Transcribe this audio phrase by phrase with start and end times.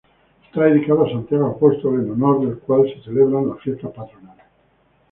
[0.47, 4.45] Está dedicado a Santiago Apóstol en honor del cual se celebran fiestas patronales.